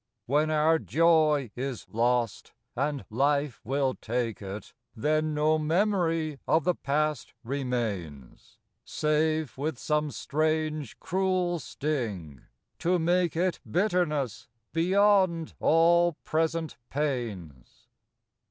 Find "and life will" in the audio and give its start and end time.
2.75-3.93